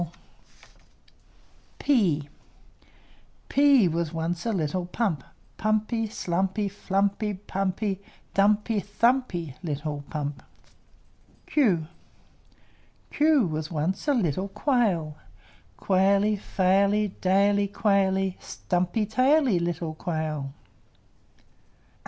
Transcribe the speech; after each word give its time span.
P 1.77 2.27
p 2.27 2.29
P 3.49 3.87
was 3.87 4.11
once 4.11 4.47
a 4.47 4.51
little 4.51 4.87
pump, 4.87 5.23
Pumpy, 5.59 6.09
Slumpy, 6.11 6.67
Flumpy, 6.69 7.35
Pumpy, 7.45 7.99
Dumpy, 8.33 8.79
thumpy, 8.81 9.53
Little 9.61 10.03
pump! 10.09 10.41
Q 11.45 11.85
q 13.11 13.15
Q 13.15 13.45
was 13.45 13.69
once 13.69 14.07
a 14.07 14.15
little 14.15 14.47
quail, 14.47 15.17
Quaily, 15.77 16.35
Faily, 16.35 17.11
Daily, 17.21 17.67
Quaily, 17.67 18.37
Stumpy 18.41 19.05
taily, 19.05 19.59
Little 19.59 19.93
quail! 19.93 20.51